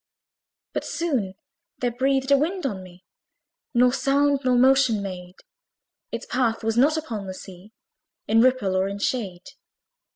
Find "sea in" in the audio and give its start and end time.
7.35-8.41